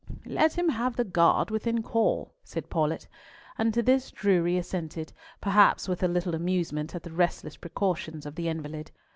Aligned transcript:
"Let 0.25 0.57
him 0.57 0.67
have 0.69 0.95
the 0.95 1.03
guard 1.03 1.51
within 1.51 1.83
call," 1.83 2.33
said 2.43 2.71
Paulett, 2.71 3.07
and 3.59 3.71
to 3.75 3.83
this 3.83 4.09
Drury 4.09 4.57
assented, 4.57 5.13
perhaps 5.39 5.87
with 5.87 6.01
a 6.01 6.07
little 6.07 6.33
amusement 6.33 6.95
at 6.95 7.03
the 7.03 7.11
restless 7.11 7.55
precautions 7.55 8.25
of 8.25 8.33
the 8.33 8.47
invalid. 8.47 8.89